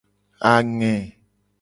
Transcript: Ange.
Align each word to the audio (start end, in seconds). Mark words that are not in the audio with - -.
Ange. 0.53 0.93